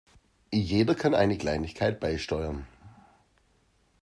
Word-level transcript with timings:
Jeder 0.51 0.95
kann 0.95 1.13
eine 1.13 1.37
Kleinigkeit 1.37 1.99
beisteuern. 1.99 2.65